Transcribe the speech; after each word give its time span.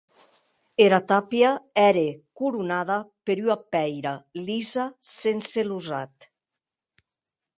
Era 0.85 0.97
tàpia 1.09 1.51
ère 1.81 2.05
coronada 2.39 2.95
per 3.29 3.37
ua 3.47 3.57
pèira 3.75 4.15
lisa 4.47 4.89
sense 5.13 5.67
losat. 5.71 6.31